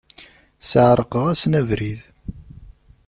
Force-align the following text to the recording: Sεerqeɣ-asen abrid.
Sεerqeɣ-asen 0.69 1.53
abrid. 1.59 2.01